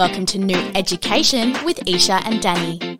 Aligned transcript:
Welcome 0.00 0.24
to 0.24 0.38
Nuut 0.38 0.74
Education 0.78 1.62
with 1.62 1.86
Isha 1.86 2.22
and 2.24 2.40
Danny. 2.40 2.98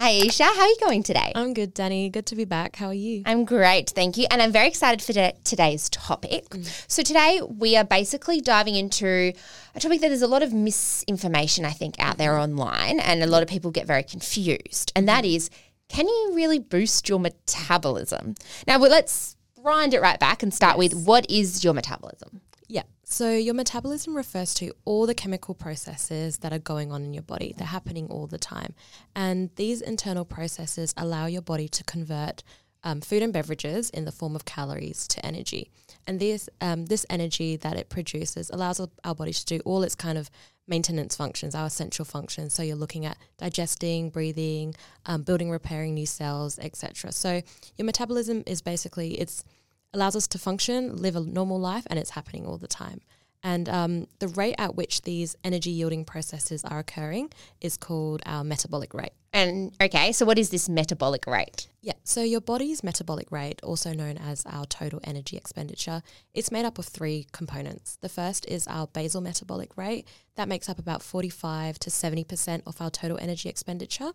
Hi, 0.00 0.08
Isha. 0.08 0.42
How 0.42 0.58
are 0.58 0.66
you 0.66 0.76
going 0.80 1.02
today? 1.02 1.32
I'm 1.34 1.52
good, 1.52 1.74
Danny. 1.74 2.08
Good 2.08 2.24
to 2.28 2.34
be 2.34 2.46
back. 2.46 2.76
How 2.76 2.86
are 2.86 2.94
you? 2.94 3.24
I'm 3.26 3.44
great, 3.44 3.90
thank 3.90 4.16
you. 4.16 4.26
And 4.30 4.40
I'm 4.40 4.52
very 4.52 4.68
excited 4.68 5.02
for 5.02 5.12
t- 5.12 5.34
today's 5.44 5.90
topic. 5.90 6.48
Mm. 6.48 6.84
So, 6.90 7.02
today 7.02 7.42
we 7.46 7.76
are 7.76 7.84
basically 7.84 8.40
diving 8.40 8.74
into 8.74 9.34
a 9.74 9.80
topic 9.80 10.00
that 10.00 10.08
there's 10.08 10.22
a 10.22 10.28
lot 10.28 10.42
of 10.42 10.50
misinformation, 10.54 11.66
I 11.66 11.72
think, 11.72 11.96
out 11.98 12.16
there 12.16 12.38
online, 12.38 13.00
and 13.00 13.22
a 13.22 13.26
lot 13.26 13.42
of 13.42 13.50
people 13.50 13.70
get 13.70 13.86
very 13.86 14.02
confused. 14.02 14.92
And 14.96 15.06
that 15.10 15.26
is 15.26 15.50
can 15.90 16.08
you 16.08 16.32
really 16.34 16.58
boost 16.58 17.06
your 17.06 17.20
metabolism? 17.20 18.34
Now, 18.66 18.78
well, 18.78 18.90
let's 18.90 19.36
grind 19.62 19.92
it 19.92 20.00
right 20.00 20.18
back 20.18 20.42
and 20.42 20.54
start 20.54 20.78
with 20.78 20.94
what 20.94 21.30
is 21.30 21.62
your 21.62 21.74
metabolism? 21.74 22.40
So 23.08 23.30
your 23.30 23.54
metabolism 23.54 24.16
refers 24.16 24.52
to 24.54 24.72
all 24.84 25.06
the 25.06 25.14
chemical 25.14 25.54
processes 25.54 26.38
that 26.38 26.52
are 26.52 26.58
going 26.58 26.90
on 26.90 27.04
in 27.04 27.14
your 27.14 27.22
body. 27.22 27.54
They're 27.56 27.64
happening 27.64 28.08
all 28.08 28.26
the 28.26 28.36
time. 28.36 28.74
And 29.14 29.50
these 29.54 29.80
internal 29.80 30.24
processes 30.24 30.92
allow 30.96 31.26
your 31.26 31.40
body 31.40 31.68
to 31.68 31.84
convert 31.84 32.42
um, 32.82 33.00
food 33.00 33.22
and 33.22 33.32
beverages 33.32 33.90
in 33.90 34.06
the 34.06 34.12
form 34.12 34.34
of 34.34 34.44
calories 34.44 35.06
to 35.06 35.24
energy. 35.24 35.70
And 36.08 36.18
this, 36.18 36.48
um, 36.60 36.86
this 36.86 37.06
energy 37.08 37.54
that 37.54 37.76
it 37.76 37.88
produces 37.88 38.50
allows 38.50 38.80
our 39.04 39.14
body 39.14 39.32
to 39.32 39.44
do 39.46 39.60
all 39.60 39.84
its 39.84 39.94
kind 39.94 40.18
of 40.18 40.28
maintenance 40.66 41.14
functions, 41.14 41.54
our 41.54 41.66
essential 41.66 42.04
functions. 42.04 42.54
So 42.54 42.64
you're 42.64 42.74
looking 42.74 43.06
at 43.06 43.18
digesting, 43.38 44.10
breathing, 44.10 44.74
um, 45.06 45.22
building, 45.22 45.48
repairing 45.48 45.94
new 45.94 46.06
cells, 46.06 46.58
etc. 46.58 47.12
So 47.12 47.40
your 47.76 47.86
metabolism 47.86 48.42
is 48.48 48.62
basically 48.62 49.12
it's 49.12 49.44
allows 49.96 50.14
us 50.14 50.28
to 50.28 50.38
function, 50.38 50.96
live 50.96 51.16
a 51.16 51.20
normal 51.20 51.58
life, 51.58 51.86
and 51.88 51.98
it's 51.98 52.10
happening 52.10 52.46
all 52.46 52.58
the 52.58 52.68
time. 52.68 53.00
And 53.42 53.68
um, 53.68 54.06
the 54.18 54.28
rate 54.28 54.56
at 54.58 54.74
which 54.74 55.02
these 55.02 55.36
energy 55.44 55.70
yielding 55.70 56.04
processes 56.04 56.64
are 56.64 56.78
occurring 56.80 57.30
is 57.60 57.76
called 57.76 58.22
our 58.26 58.42
metabolic 58.42 58.92
rate. 58.92 59.12
And 59.32 59.72
okay, 59.80 60.12
so 60.12 60.24
what 60.24 60.38
is 60.38 60.50
this 60.50 60.68
metabolic 60.68 61.26
rate? 61.26 61.68
Yeah, 61.82 61.92
so 62.04 62.22
your 62.22 62.40
body's 62.40 62.82
metabolic 62.82 63.30
rate, 63.30 63.60
also 63.62 63.92
known 63.92 64.16
as 64.16 64.44
our 64.46 64.64
total 64.64 64.98
energy 65.04 65.36
expenditure, 65.36 66.02
it's 66.34 66.50
made 66.50 66.64
up 66.64 66.78
of 66.78 66.86
three 66.86 67.26
components. 67.32 67.98
The 68.00 68.08
first 68.08 68.46
is 68.48 68.66
our 68.66 68.86
basal 68.86 69.20
metabolic 69.20 69.76
rate, 69.76 70.08
that 70.36 70.48
makes 70.48 70.68
up 70.68 70.78
about 70.78 71.02
45 71.02 71.78
to 71.80 71.90
70% 71.90 72.62
of 72.66 72.80
our 72.80 72.90
total 72.90 73.18
energy 73.20 73.48
expenditure. 73.48 74.12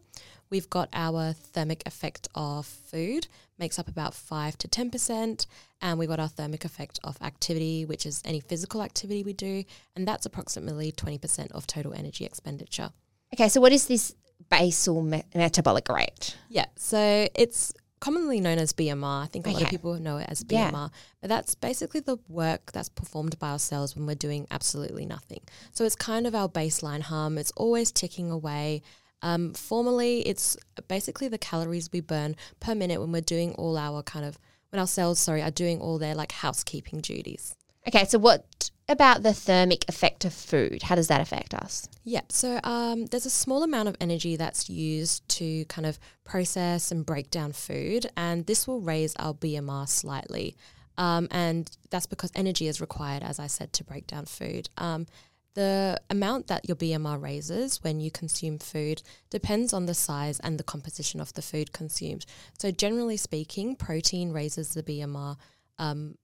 We've 0.50 0.70
got 0.70 0.90
our 0.92 1.34
thermic 1.34 1.84
effect 1.86 2.28
of 2.36 2.66
food, 2.66 3.28
makes 3.62 3.80
up 3.80 3.88
about 3.88 4.14
5 4.14 4.58
to 4.58 4.68
10%, 4.68 5.46
and 5.82 6.00
we've 6.00 6.10
got 6.10 6.20
our 6.20 6.28
thermic 6.28 6.66
effect 6.66 7.00
of 7.06 7.16
activity, 7.22 7.86
which 7.86 8.06
is 8.06 8.22
any 8.26 8.42
physical 8.42 8.82
activity 8.82 9.24
we 9.24 9.34
do, 9.34 9.64
and 9.96 10.06
that's 10.06 10.26
approximately 10.26 10.92
20% 10.92 11.52
of 11.52 11.66
total 11.68 11.94
energy 11.94 12.26
expenditure. 12.26 12.90
Okay, 13.34 13.48
so 13.48 13.62
what 13.62 13.72
is 13.72 13.86
this 13.88 14.16
basal 14.50 15.02
me- 15.04 15.24
metabolic 15.34 15.88
rate? 15.88 16.36
Yeah, 16.50 16.66
so 16.76 17.28
it's 17.36 17.72
commonly 18.00 18.42
known 18.42 18.58
as 18.58 18.74
BMR. 18.74 19.24
I 19.24 19.28
think 19.28 19.46
a 19.46 19.52
lot 19.52 19.62
of 19.62 19.70
people 19.70 19.94
know 19.94 20.18
it 20.18 20.26
as 20.28 20.44
Yeah. 20.50 20.72
BMR, 20.72 20.90
but 21.22 21.28
that's 21.30 21.54
basically 21.54 22.00
the 22.00 22.18
work 22.28 22.72
that's 22.72 22.90
performed 22.90 23.38
by 23.38 23.52
our 23.52 23.60
cells 23.60 23.96
when 23.96 24.08
we're 24.08 24.16
doing 24.16 24.48
absolutely 24.50 25.06
nothing. 25.06 25.42
So 25.72 25.86
it's 25.86 25.96
kind 25.96 26.26
of 26.26 26.34
our 26.34 26.50
baseline 26.50 27.02
hum. 27.02 27.38
It's 27.38 27.52
always 27.52 27.92
ticking 27.92 28.32
away. 28.32 28.82
Um, 29.22 29.54
formally, 29.54 30.22
it's 30.22 30.58
basically 30.88 31.28
the 31.28 31.38
calories 31.38 31.92
we 31.92 32.02
burn 32.02 32.36
per 32.60 32.76
minute 32.76 33.00
when 33.00 33.12
we're 33.12 33.22
doing 33.22 33.54
all 33.54 33.78
our 33.78 34.04
kind 34.04 34.26
of 34.26 34.40
when 34.70 34.80
our 34.80 34.88
cells, 34.88 35.20
sorry, 35.20 35.42
are 35.42 35.52
doing 35.52 35.80
all 35.80 35.98
their 35.98 36.16
like 36.16 36.32
housekeeping 36.32 37.02
duties. 37.02 37.56
Okay, 37.88 38.06
so 38.06 38.20
what 38.20 38.70
about 38.88 39.24
the 39.24 39.34
thermic 39.34 39.86
effect 39.88 40.26
of 40.26 40.34
food? 40.34 40.84
How 40.84 40.96
does 40.96 41.08
that 41.08 41.22
affect 41.22 41.54
us? 41.54 41.88
Yeah, 42.04 42.22
so 42.30 42.60
um, 42.64 43.06
there's 43.08 43.26
a 43.26 43.32
small 43.32 43.64
amount 43.64 43.90
of 43.90 43.96
energy 44.00 44.36
that's 44.36 44.70
used 44.70 45.28
to 45.30 45.66
kind 45.66 45.86
of 45.86 46.00
process 46.24 46.92
and 46.92 47.06
break 47.06 47.32
down 47.32 47.54
food, 47.54 48.08
and 48.16 48.46
this 48.46 48.68
will 48.68 48.82
raise 48.82 49.16
our 49.18 49.34
BMR 49.34 49.88
slightly. 49.88 50.56
Um, 50.98 51.28
and 51.32 51.70
that's 51.90 52.06
because 52.06 52.32
energy 52.36 52.68
is 52.68 52.82
required, 52.82 53.24
as 53.24 53.40
I 53.40 53.48
said, 53.48 53.74
to 53.74 53.84
break 53.84 54.08
down 54.08 54.26
food. 54.26 54.70
Um, 54.78 55.08
the 55.54 56.00
amount 56.10 56.48
that 56.48 56.68
your 56.68 56.76
BMR 56.76 57.22
raises 57.22 57.84
when 57.84 58.00
you 58.00 58.10
consume 58.10 58.58
food 58.58 59.02
depends 59.30 59.74
on 59.74 59.86
the 59.86 59.94
size 59.94 60.40
and 60.40 60.58
the 60.58 60.64
composition 60.64 61.20
of 61.20 61.34
the 61.34 61.42
food 61.42 61.74
consumed. 61.74 62.26
So, 62.58 62.72
generally 62.72 63.18
speaking, 63.18 63.76
protein 63.76 64.32
raises 64.32 64.74
the 64.74 64.84
BMR 64.84 65.38
um, 65.78 66.16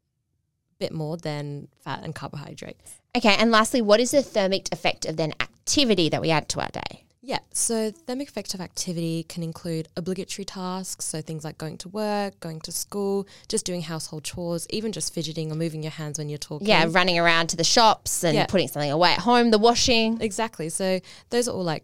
bit 0.80 0.94
more 0.94 1.18
than 1.18 1.68
fat 1.84 2.02
and 2.04 2.14
carbohydrates. 2.14 3.00
Okay, 3.16 3.36
and 3.38 3.52
lastly, 3.52 3.82
what 3.82 4.00
is 4.00 4.12
the 4.12 4.22
thermic 4.22 4.70
effect 4.72 5.06
of 5.06 5.18
then 5.18 5.34
activity 5.40 6.09
that 6.09 6.22
we 6.22 6.30
add 6.30 6.48
to 6.50 6.62
our 6.62 6.70
day? 6.70 7.04
Yeah, 7.28 7.40
so 7.52 7.92
thermic 7.92 8.30
effect 8.30 8.54
of 8.54 8.62
activity 8.62 9.24
can 9.28 9.44
include 9.44 9.90
obligatory 9.98 10.46
tasks, 10.46 11.04
so 11.04 11.22
things 11.22 11.44
like 11.44 11.58
going 11.58 11.78
to 11.80 11.90
work, 11.90 12.40
going 12.40 12.62
to 12.62 12.72
school, 12.72 13.28
just 13.50 13.66
doing 13.66 13.82
household 13.82 14.24
chores, 14.24 14.66
even 14.70 14.94
just 14.94 15.14
fidgeting 15.14 15.52
or 15.52 15.56
moving 15.56 15.84
your 15.84 15.92
hands 15.92 16.18
when 16.18 16.30
you're 16.30 16.38
talking. 16.38 16.66
Yeah, 16.70 16.86
running 16.90 17.20
around 17.20 17.48
to 17.48 17.58
the 17.58 17.66
shops 17.66 18.24
and 18.24 18.34
Yeah. 18.34 18.46
putting 18.46 18.70
something 18.70 18.90
away 18.90 19.12
at 19.12 19.20
home, 19.20 19.52
the 19.52 19.58
washing. 19.58 20.22
exactly. 20.22 20.70
So 20.70 21.02
those 21.30 21.50
are 21.50 21.52
all 21.52 21.66
like 21.66 21.84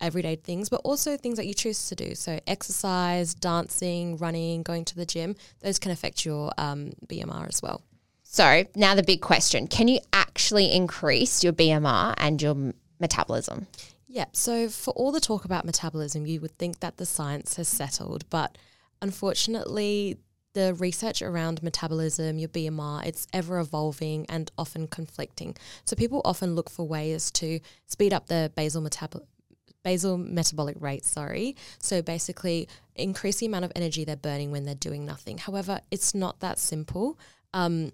everyday 0.00 0.36
things, 0.36 0.68
but 0.68 0.82
also 0.84 1.16
things 1.16 1.36
that 1.38 1.46
you 1.48 1.54
choose 1.54 1.88
to 1.88 1.96
do. 1.96 2.14
So 2.14 2.38
exercise, 2.46 3.34
dancing, 3.34 4.16
running, 4.18 4.62
going 4.62 4.84
to 4.84 4.94
the 4.94 5.04
gym, 5.04 5.34
those 5.62 5.80
can 5.80 5.90
affect 5.90 6.24
your 6.24 6.52
um, 6.58 6.92
BMR 7.08 7.48
as 7.48 7.60
well. 7.60 7.82
So, 8.22 8.62
now 8.76 8.94
the 8.94 9.02
big 9.02 9.20
question 9.20 9.66
can 9.66 9.88
you 9.88 9.98
actually 10.12 10.72
increase 10.72 11.42
your 11.42 11.52
BMR 11.52 12.14
and 12.18 12.40
your 12.40 12.72
metabolism? 13.00 13.66
Yeah, 14.08 14.26
so 14.32 14.68
for 14.68 14.92
all 14.92 15.10
the 15.10 15.20
talk 15.20 15.44
about 15.44 15.64
metabolism, 15.64 16.26
you 16.26 16.40
would 16.40 16.56
think 16.58 16.80
that 16.80 16.96
the 16.96 17.06
science 17.06 17.56
has 17.56 17.66
settled, 17.66 18.28
but 18.30 18.56
unfortunately, 19.02 20.18
the 20.54 20.74
research 20.74 21.20
around 21.20 21.62
metabolism, 21.62 22.38
your 22.38 22.48
BMR, 22.48 23.04
it's 23.04 23.26
ever 23.32 23.58
evolving 23.58 24.24
and 24.28 24.50
often 24.56 24.86
conflicting. 24.86 25.54
So 25.84 25.96
people 25.96 26.22
often 26.24 26.54
look 26.54 26.70
for 26.70 26.86
ways 26.86 27.30
to 27.32 27.60
speed 27.86 28.14
up 28.14 28.28
the 28.28 28.50
basal 28.54 28.82
metabol 28.82 29.20
basal 29.82 30.16
metabolic 30.18 30.76
rate, 30.80 31.04
sorry. 31.04 31.54
So 31.78 32.02
basically 32.02 32.68
increase 32.96 33.36
the 33.36 33.46
amount 33.46 33.66
of 33.66 33.72
energy 33.76 34.04
they're 34.04 34.16
burning 34.16 34.50
when 34.50 34.64
they're 34.64 34.74
doing 34.74 35.04
nothing. 35.04 35.38
However, 35.38 35.80
it's 35.90 36.14
not 36.14 36.40
that 36.40 36.58
simple. 36.58 37.18
Um, 37.52 37.92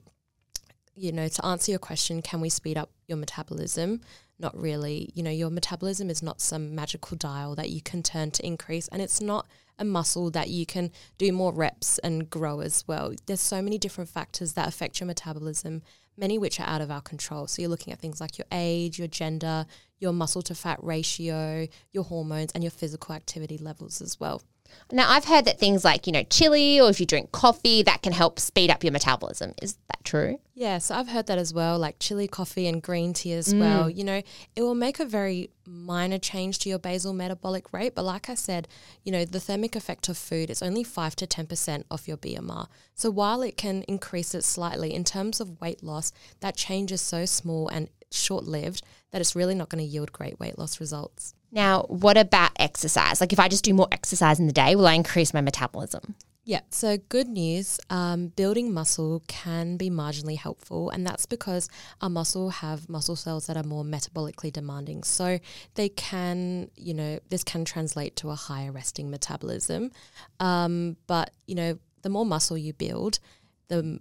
you 0.95 1.13
know, 1.13 1.29
to 1.29 1.45
answer 1.45 1.73
your 1.73 1.79
question, 1.79 2.23
can 2.23 2.41
we 2.41 2.49
speed 2.49 2.79
up 2.79 2.91
your 3.09 3.19
metabolism? 3.19 4.01
Not 4.43 4.61
really. 4.61 5.11
You 5.15 5.23
know, 5.23 5.31
your 5.31 5.51
metabolism 5.51 6.11
is 6.11 6.21
not 6.21 6.41
some 6.41 6.75
magical 6.75 7.17
dial 7.17 7.55
that 7.55 7.71
you 7.71 7.81
can 7.81 8.03
turn 8.03 8.33
to 8.33 8.45
increase, 8.45 8.89
and 8.89 9.01
it's 9.01 9.21
not 9.21 9.47
a 9.79 9.85
muscle 9.85 10.31
that 10.33 10.51
you 10.51 10.67
can 10.67 10.91
do 11.17 11.31
more 11.33 11.53
reps 11.53 11.99
and 11.99 12.29
grow 12.29 12.59
as 12.61 12.85
well. 12.89 13.15
There's 13.27 13.41
so 13.41 13.63
many 13.63 13.79
different 13.79 14.11
factors 14.11 14.55
that 14.55 14.67
affect 14.67 14.99
your 14.99 15.07
metabolism, 15.07 15.83
many 16.17 16.39
which 16.39 16.59
are 16.59 16.67
out 16.67 16.81
of 16.81 16.91
our 16.91 17.01
control. 17.01 17.47
So 17.47 17.63
you're 17.63 17.71
looking 17.71 17.93
at 17.93 18.01
things 18.01 18.21
like 18.21 18.37
your 18.37 18.47
age, 18.51 18.99
your 18.99 19.07
gender, 19.07 19.65
your 20.01 20.13
muscle 20.13 20.43
to 20.43 20.57
fat 20.57 20.83
ratio, 20.83 21.69
your 21.93 22.05
hormones, 22.05 22.51
and 22.53 22.65
your 22.65 22.73
physical 22.73 23.15
activity 23.15 23.59
levels 23.59 24.03
as 24.03 24.19
well. 24.19 24.43
Now, 24.91 25.11
I've 25.11 25.25
heard 25.25 25.45
that 25.47 25.59
things 25.59 25.85
like, 25.85 26.07
you 26.07 26.13
know, 26.13 26.25
chili 26.25 26.81
or 26.81 26.91
if 26.91 27.01
you 27.01 27.07
drink 27.07 27.33
coffee, 27.33 27.83
that 27.83 28.03
can 28.03 28.13
help 28.13 28.39
speed 28.39 28.71
up 28.71 28.85
your 28.85 28.93
metabolism. 28.93 29.55
Is 29.63 29.79
that 29.89 30.05
true? 30.05 30.39
Yeah, 30.55 30.79
so 30.79 30.95
I've 30.95 31.09
heard 31.09 31.27
that 31.29 31.39
as 31.39 31.55
well, 31.55 31.79
like 31.79 31.99
chili 31.99 32.29
coffee 32.29 32.67
and 32.67 32.83
green 32.83 33.15
tea 33.15 33.33
as 33.33 33.55
mm. 33.55 33.61
well. 33.61 33.89
You 33.89 34.05
know, 34.05 34.23
it 34.55 34.63
will 34.63 34.75
make 34.75 35.01
a 35.01 35.05
very 35.05 35.51
minor 35.67 36.19
change 36.19 36.59
to 36.61 36.69
your 36.69 36.79
basal 36.79 37.13
metabolic 37.13 37.73
rate, 37.73 37.95
but 37.95 38.05
like 38.05 38.29
I 38.29 38.35
said, 38.35 38.69
you 39.03 39.13
know, 39.13 39.25
the 39.25 39.41
thermic 39.41 39.75
effect 39.75 40.09
of 40.09 40.19
food 40.19 40.51
is 40.51 40.63
only 40.63 40.85
5 40.85 41.17
to 41.17 41.27
10% 41.27 41.85
of 41.91 42.07
your 42.07 42.17
BMR. 42.17 42.67
So 42.95 43.11
while 43.11 43.43
it 43.43 43.57
can 43.57 43.83
increase 43.85 44.35
it 44.35 44.45
slightly 44.45 44.93
in 44.93 45.05
terms 45.05 45.41
of 45.41 45.61
weight 45.61 45.83
loss, 45.83 46.13
that 46.41 46.57
change 46.57 46.93
is 46.93 47.01
so 47.01 47.25
small 47.25 47.69
and 47.69 47.89
short-lived 48.13 48.83
that 49.11 49.21
it's 49.21 49.37
really 49.37 49.55
not 49.55 49.69
going 49.69 49.83
to 49.83 49.89
yield 49.89 50.13
great 50.13 50.39
weight 50.41 50.59
loss 50.59 50.81
results. 50.81 51.35
Now, 51.51 51.83
what 51.89 52.17
about 52.17 52.51
exercise? 52.57 53.21
Like, 53.21 53.33
if 53.33 53.39
I 53.39 53.49
just 53.49 53.65
do 53.65 53.75
more 53.75 53.89
exercise 53.93 54.41
in 54.41 54.47
the 54.47 54.53
day, 54.53 54.75
will 54.75 54.87
I 54.87 54.95
increase 54.95 55.35
my 55.35 55.41
metabolism? 55.41 56.15
Yeah, 56.45 56.63
so 56.71 56.99
good 57.09 57.29
news. 57.29 57.79
Um, 57.89 58.29
building 58.29 58.75
muscle 58.75 59.23
can 59.29 59.77
be 59.77 59.91
marginally 59.91 60.37
helpful, 60.37 60.91
and 60.91 61.07
that's 61.07 61.25
because 61.25 61.69
our 62.01 62.11
muscle 62.11 62.51
have 62.51 62.89
muscle 62.89 63.15
cells 63.15 63.47
that 63.47 63.57
are 63.57 63.63
more 63.63 63.85
metabolically 63.85 64.53
demanding. 64.53 65.05
So 65.05 65.39
they 65.75 65.89
can, 65.89 66.69
you 66.75 66.95
know, 66.95 67.21
this 67.29 67.45
can 67.45 67.65
translate 67.65 68.17
to 68.17 68.31
a 68.31 68.35
higher 68.35 68.73
resting 68.73 69.09
metabolism. 69.09 69.93
Um, 70.41 70.97
but 71.07 71.31
you 71.47 71.55
know, 71.55 71.79
the 72.03 72.09
more 72.09 72.27
muscle 72.27 72.59
you 72.59 72.73
build, 72.73 73.21
the 73.69 74.01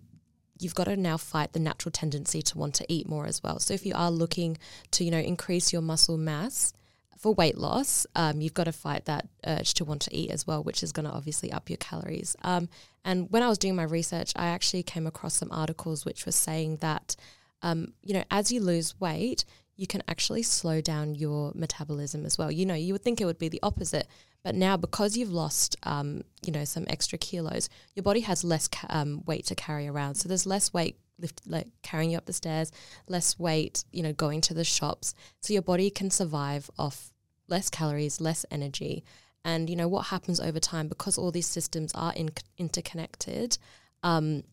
you've 0.62 0.76
got 0.76 0.86
to 0.86 0.96
now 0.96 1.18
fight 1.18 1.54
the 1.54 1.60
natural 1.60 1.92
tendency 1.92 2.42
to 2.42 2.58
want 2.58 2.76
to 2.76 2.86
eat 2.88 3.08
more 3.08 3.26
as 3.26 3.42
well. 3.44 3.60
So 3.60 3.74
if 3.74 3.86
you 3.86 3.94
are 3.96 4.12
looking 4.12 4.58
to, 4.92 5.04
you 5.04 5.12
know, 5.12 5.18
increase 5.18 5.74
your 5.74 5.82
muscle 5.82 6.18
mass 6.18 6.74
for 7.18 7.34
weight 7.34 7.58
loss, 7.58 8.06
um, 8.16 8.42
you've 8.42 8.54
got 8.54 8.66
to 8.66 8.72
fight 8.72 9.06
that 9.06 9.28
urge 9.46 9.74
to 9.76 9.86
want 9.86 10.02
to 10.04 10.16
eat 10.16 10.32
as 10.32 10.48
well, 10.48 10.64
which 10.64 10.84
is 10.84 10.92
going 10.92 11.06
to 11.06 11.12
obviously 11.12 11.52
up 11.52 11.70
your 11.70 11.78
calories. 11.78 12.36
Um, 12.44 12.70
and 13.04 13.32
when 13.32 13.44
I 13.44 13.50
was 13.50 13.58
doing 13.58 13.76
my 13.76 13.84
research, 13.84 14.34
I 14.36 14.48
actually 14.48 14.84
came 14.84 15.08
across 15.08 15.36
some 15.36 15.52
articles 15.52 16.06
which 16.06 16.26
were 16.26 16.32
saying 16.32 16.78
that 16.78 17.16
um, 17.64 17.94
you 18.04 18.14
know, 18.14 18.24
as 18.32 18.52
you 18.52 18.62
lose 18.62 19.00
weight, 19.00 19.46
you 19.76 19.88
can 19.88 20.04
actually 20.08 20.44
slow 20.44 20.82
down 20.82 21.16
your 21.16 21.52
metabolism 21.56 22.26
as 22.26 22.38
well. 22.38 22.52
You 22.52 22.66
know, 22.66 22.76
you 22.76 22.94
would 22.94 23.04
think 23.04 23.20
it 23.20 23.26
would 23.26 23.40
be 23.40 23.50
the 23.50 23.60
opposite, 23.64 24.08
but 24.44 24.56
now 24.56 24.78
because 24.78 25.18
you've 25.18 25.32
lost, 25.32 25.76
um, 25.84 26.24
you 26.46 26.52
know, 26.52 26.66
some 26.66 26.86
extra 26.88 27.18
kilos, 27.18 27.70
your 27.96 28.04
body 28.04 28.22
has 28.22 28.44
less 28.44 28.68
ca- 28.68 28.88
um, 28.90 29.24
weight 29.26 29.46
to 29.48 29.56
carry 29.56 29.88
around. 29.88 30.16
So 30.16 30.28
there's 30.28 30.46
less 30.46 30.74
weight 30.74 30.98
lift, 31.20 31.42
like 31.46 31.68
carrying 31.84 32.12
you 32.12 32.18
up 32.18 32.26
the 32.26 32.34
stairs, 32.34 32.72
less 33.08 33.38
weight, 33.40 33.84
you 33.92 34.04
know, 34.04 34.14
going 34.14 34.42
to 34.42 34.54
the 34.54 34.64
shops. 34.64 35.14
So 35.40 35.54
your 35.54 35.62
body 35.62 35.90
can 35.90 36.10
survive 36.10 36.70
off 36.78 37.12
less 37.48 37.70
calories, 37.70 38.20
less 38.20 38.46
energy. 38.52 39.04
And 39.44 39.70
you 39.70 39.76
know 39.76 39.88
what 39.88 40.08
happens 40.08 40.40
over 40.40 40.60
time 40.60 40.88
because 40.88 41.18
all 41.18 41.32
these 41.32 41.48
systems 41.48 41.92
are 41.96 42.14
in, 42.14 42.30
interconnected. 42.58 43.58
Um, 44.04 44.44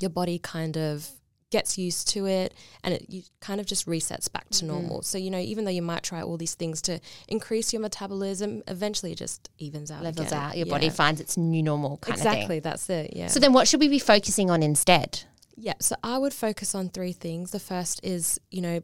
your 0.00 0.10
body 0.10 0.38
kind 0.38 0.76
of 0.76 1.08
gets 1.52 1.78
used 1.78 2.08
to 2.08 2.26
it 2.26 2.52
and 2.82 2.94
it 2.94 3.06
you 3.08 3.22
kind 3.40 3.60
of 3.60 3.66
just 3.66 3.86
resets 3.86 4.32
back 4.32 4.48
to 4.48 4.64
Mm-hmm. 4.64 4.66
normal. 4.74 5.02
So, 5.02 5.18
you 5.18 5.30
know, 5.30 5.38
even 5.38 5.64
though 5.64 5.70
you 5.70 5.82
might 5.82 6.02
try 6.02 6.20
all 6.22 6.36
these 6.36 6.54
things 6.54 6.82
to 6.82 6.98
increase 7.28 7.72
your 7.72 7.80
metabolism, 7.82 8.62
eventually 8.66 9.12
it 9.12 9.18
just 9.18 9.50
evens 9.58 9.90
out. 9.90 10.02
Levels 10.02 10.26
again. 10.28 10.38
out. 10.42 10.56
Your 10.56 10.66
body 10.66 10.88
finds 10.90 11.20
its 11.20 11.36
new 11.36 11.62
normal 11.62 11.98
kind 11.98 12.16
of 12.16 12.22
thing. 12.22 12.32
Exactly, 12.32 12.58
that's 12.60 12.90
it. 12.90 13.12
Yeah. 13.14 13.28
So 13.28 13.38
then 13.38 13.52
what 13.52 13.68
should 13.68 13.78
we 13.80 13.88
be 13.88 13.98
focusing 14.00 14.50
on 14.50 14.62
instead? 14.62 15.22
Yeah, 15.56 15.74
so 15.80 15.94
I 16.02 16.18
would 16.18 16.32
focus 16.32 16.74
on 16.74 16.88
three 16.88 17.12
things. 17.12 17.50
The 17.50 17.60
first 17.60 18.00
is, 18.02 18.40
you 18.50 18.60
know, 18.62 18.80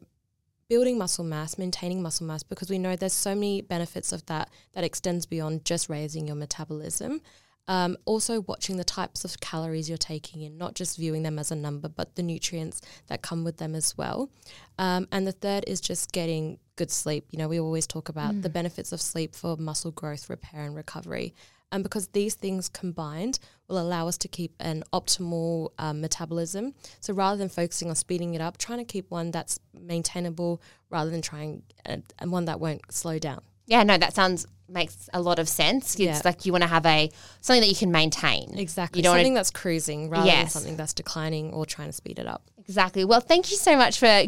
building 0.68 0.98
muscle 0.98 1.24
mass, 1.24 1.56
maintaining 1.56 2.02
muscle 2.02 2.26
mass, 2.26 2.42
because 2.42 2.68
we 2.68 2.78
know 2.78 2.94
there's 2.94 3.14
so 3.14 3.34
many 3.34 3.62
benefits 3.62 4.12
of 4.12 4.24
that 4.26 4.50
that 4.74 4.84
extends 4.84 5.24
beyond 5.26 5.64
just 5.64 5.88
raising 5.88 6.26
your 6.26 6.36
metabolism. 6.36 7.22
Um, 7.68 7.96
also, 8.06 8.40
watching 8.40 8.78
the 8.78 8.84
types 8.84 9.24
of 9.24 9.38
calories 9.40 9.88
you're 9.88 9.98
taking 9.98 10.42
in, 10.42 10.56
not 10.56 10.74
just 10.74 10.96
viewing 10.96 11.22
them 11.22 11.38
as 11.38 11.50
a 11.50 11.56
number, 11.56 11.88
but 11.88 12.16
the 12.16 12.22
nutrients 12.22 12.80
that 13.08 13.22
come 13.22 13.44
with 13.44 13.58
them 13.58 13.74
as 13.74 13.96
well. 13.96 14.30
Um, 14.78 15.06
and 15.12 15.26
the 15.26 15.32
third 15.32 15.64
is 15.66 15.80
just 15.80 16.12
getting 16.12 16.58
good 16.76 16.90
sleep. 16.90 17.26
You 17.30 17.38
know, 17.38 17.48
we 17.48 17.60
always 17.60 17.86
talk 17.86 18.08
about 18.08 18.40
the 18.40 18.48
benefits 18.48 18.92
of 18.92 19.00
sleep 19.00 19.34
for 19.34 19.56
muscle 19.56 19.90
growth, 19.90 20.30
repair, 20.30 20.64
and 20.64 20.74
recovery. 20.74 21.34
And 21.70 21.82
because 21.82 22.08
these 22.08 22.34
things 22.34 22.68
combined 22.68 23.38
will 23.68 23.78
allow 23.78 24.08
us 24.08 24.16
to 24.18 24.28
keep 24.28 24.54
an 24.58 24.84
optimal 24.92 25.70
um, 25.78 26.00
metabolism. 26.00 26.72
So 27.00 27.12
rather 27.12 27.36
than 27.36 27.50
focusing 27.50 27.90
on 27.90 27.94
speeding 27.94 28.34
it 28.34 28.40
up, 28.40 28.56
trying 28.56 28.78
to 28.78 28.84
keep 28.84 29.10
one 29.10 29.30
that's 29.30 29.60
maintainable 29.78 30.62
rather 30.88 31.10
than 31.10 31.20
trying 31.20 31.62
uh, 31.84 31.98
and 32.18 32.32
one 32.32 32.46
that 32.46 32.58
won't 32.58 32.90
slow 32.90 33.18
down. 33.18 33.42
Yeah, 33.66 33.82
no, 33.82 33.98
that 33.98 34.14
sounds 34.14 34.46
makes 34.68 35.08
a 35.12 35.20
lot 35.20 35.38
of 35.38 35.48
sense. 35.48 35.94
It's 35.94 36.00
Yeah. 36.00 36.20
like 36.24 36.44
you 36.46 36.52
want 36.52 36.62
to 36.62 36.68
have 36.68 36.84
a 36.86 37.10
something 37.40 37.60
that 37.62 37.68
you 37.68 37.76
can 37.76 37.90
maintain. 37.90 38.58
Exactly. 38.58 38.98
You 38.98 39.02
don't 39.04 39.14
something 39.14 39.32
wanna, 39.32 39.38
that's 39.40 39.50
cruising 39.50 40.10
rather 40.10 40.26
Yes. 40.26 40.52
than 40.52 40.62
something 40.62 40.76
that's 40.76 40.92
declining 40.94 41.52
or 41.52 41.64
trying 41.66 41.88
to 41.88 41.92
speed 41.92 42.18
it 42.18 42.26
up. 42.26 42.42
exactly. 42.58 43.04
Well, 43.04 43.20
thank 43.20 43.50
you 43.50 43.56
so 43.56 43.76
much 43.76 43.98
for 43.98 44.24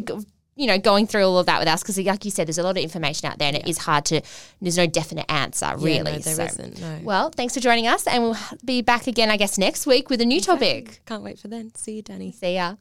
you 0.57 0.67
know 0.67 0.77
going 0.77 1.07
through 1.07 1.23
all 1.25 1.37
of 1.39 1.45
that 1.45 1.59
with 1.59 1.67
us 1.67 1.81
because, 1.81 1.97
like 1.99 2.25
you 2.25 2.29
said, 2.31 2.45
there's 2.47 2.57
a 2.57 2.63
lot 2.63 2.71
of 2.77 2.83
information 2.83 3.29
out 3.29 3.39
there, 3.39 3.47
and 3.47 3.55
it 3.57 3.67
is 3.67 3.77
hard 3.79 4.03
to. 4.05 4.21
There's 4.61 4.77
no 4.77 4.85
definite 4.85 5.25
answer, 5.31 5.71
really. 5.77 5.95
Yeah, 5.97 6.03
no, 6.03 6.17
there 6.19 6.49
so, 6.49 6.63
not 6.63 6.77
No. 6.79 6.99
well, 7.03 7.29
thanks 7.29 7.53
for 7.53 7.61
joining 7.61 7.87
us, 7.87 8.05
and 8.05 8.21
we'll 8.23 8.37
be 8.65 8.81
back 8.81 9.07
again, 9.07 9.31
I 9.31 9.37
guess, 9.37 9.57
next 9.57 9.85
week 9.87 10.09
with 10.09 10.19
a 10.21 10.25
new 10.25 10.41
topic. 10.41 11.01
Can't 11.05 11.23
wait 11.23 11.39
for 11.39 11.47
then. 11.47 11.71
See 11.75 11.97
you, 11.97 12.01
Danny. 12.01 12.31
See 12.33 12.55
ya. 12.55 12.75